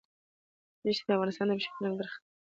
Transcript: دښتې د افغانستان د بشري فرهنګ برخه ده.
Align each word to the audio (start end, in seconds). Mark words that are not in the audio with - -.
دښتې 0.83 1.05
د 1.07 1.11
افغانستان 1.15 1.47
د 1.47 1.51
بشري 1.57 1.71
فرهنګ 1.75 1.95
برخه 1.99 2.17
ده. 2.19 2.23